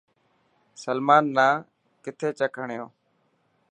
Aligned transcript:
سلمان 0.83 1.23
نا 1.37 1.47
ڪٿي 2.03 2.29
چڪ 2.39 2.53
هڻيو. 2.61 2.85